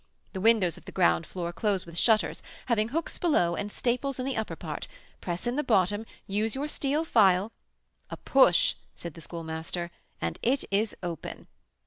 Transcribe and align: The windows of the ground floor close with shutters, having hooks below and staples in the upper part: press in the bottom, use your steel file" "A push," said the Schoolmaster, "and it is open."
The 0.33 0.41
windows 0.41 0.77
of 0.79 0.85
the 0.85 0.91
ground 0.91 1.27
floor 1.27 1.53
close 1.53 1.85
with 1.85 1.95
shutters, 1.95 2.41
having 2.65 2.89
hooks 2.89 3.19
below 3.19 3.55
and 3.55 3.71
staples 3.71 4.17
in 4.17 4.25
the 4.25 4.35
upper 4.35 4.55
part: 4.55 4.87
press 5.21 5.45
in 5.45 5.57
the 5.57 5.63
bottom, 5.63 6.07
use 6.25 6.55
your 6.55 6.67
steel 6.67 7.05
file" 7.05 7.51
"A 8.09 8.17
push," 8.17 8.73
said 8.95 9.13
the 9.13 9.21
Schoolmaster, 9.21 9.91
"and 10.19 10.39
it 10.41 10.63
is 10.71 10.95
open." 11.03 11.45